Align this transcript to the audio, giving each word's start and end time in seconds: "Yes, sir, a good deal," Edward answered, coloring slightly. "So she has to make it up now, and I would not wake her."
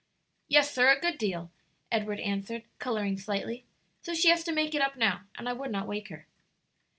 "Yes, 0.47 0.73
sir, 0.73 0.89
a 0.89 0.99
good 0.99 1.19
deal," 1.19 1.51
Edward 1.91 2.19
answered, 2.21 2.63
coloring 2.79 3.19
slightly. 3.19 3.65
"So 4.01 4.15
she 4.15 4.29
has 4.29 4.43
to 4.45 4.51
make 4.51 4.73
it 4.73 4.81
up 4.81 4.95
now, 4.97 5.25
and 5.35 5.47
I 5.47 5.53
would 5.53 5.69
not 5.69 5.85
wake 5.87 6.07
her." 6.07 6.25